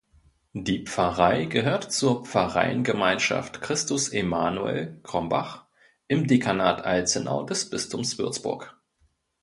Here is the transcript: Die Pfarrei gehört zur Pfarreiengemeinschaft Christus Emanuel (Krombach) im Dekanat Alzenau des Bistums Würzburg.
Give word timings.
Die 0.55 0.83
Pfarrei 0.85 1.45
gehört 1.45 1.91
zur 1.91 2.23
Pfarreiengemeinschaft 2.25 3.61
Christus 3.61 4.09
Emanuel 4.09 4.99
(Krombach) 5.03 5.67
im 6.07 6.25
Dekanat 6.25 6.83
Alzenau 6.83 7.43
des 7.43 7.69
Bistums 7.69 8.17
Würzburg. 8.17 8.75